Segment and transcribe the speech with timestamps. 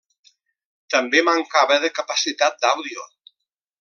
[0.93, 3.07] També mancava de capacitat d'àudio.